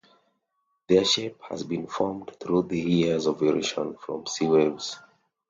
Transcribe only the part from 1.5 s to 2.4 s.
been formed